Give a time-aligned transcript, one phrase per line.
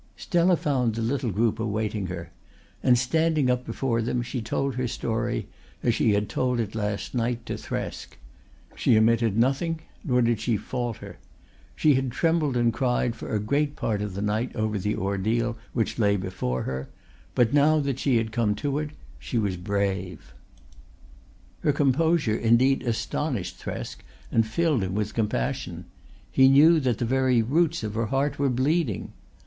[0.17, 2.31] Stella found the little group awaiting her,
[2.81, 5.45] and standing up before them she told her story
[5.83, 8.17] as she had told it last night to Thresk.
[8.75, 11.19] She omitted nothing nor did she falter.
[11.75, 15.55] She had trembled and cried for a great part of the night over the ordeal
[15.73, 16.89] which lay before her,
[17.35, 18.89] but now that she had come to it
[19.19, 20.33] she was brave.
[21.59, 23.97] Her composure indeed astonished Thresk
[24.31, 25.85] and filled him with compassion.
[26.31, 29.13] He knew that the very roots of her heart were bleeding.